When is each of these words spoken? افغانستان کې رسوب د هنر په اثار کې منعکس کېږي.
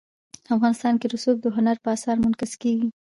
افغانستان 0.55 0.93
کې 1.01 1.05
رسوب 1.13 1.37
د 1.41 1.47
هنر 1.55 1.75
په 1.83 1.89
اثار 1.95 2.15
کې 2.17 2.21
منعکس 2.23 2.53
کېږي. 2.61 2.89